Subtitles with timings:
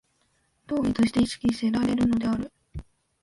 [0.65, 2.51] 当為として意識せられるのである。